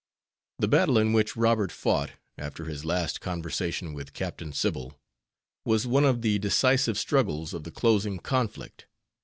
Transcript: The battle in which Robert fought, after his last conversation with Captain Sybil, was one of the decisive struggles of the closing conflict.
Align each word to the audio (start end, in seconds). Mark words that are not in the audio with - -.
The 0.57 0.67
battle 0.67 0.97
in 0.97 1.13
which 1.13 1.35
Robert 1.37 1.71
fought, 1.71 2.13
after 2.35 2.65
his 2.65 2.83
last 2.83 3.21
conversation 3.21 3.93
with 3.93 4.13
Captain 4.13 4.51
Sybil, 4.51 4.99
was 5.63 5.85
one 5.85 6.05
of 6.05 6.23
the 6.23 6.39
decisive 6.39 6.97
struggles 6.97 7.53
of 7.53 7.65
the 7.65 7.71
closing 7.71 8.17
conflict. 8.17 8.87